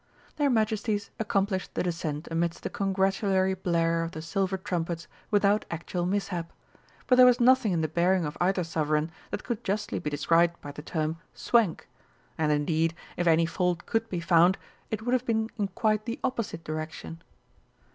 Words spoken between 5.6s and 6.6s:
actual mishap.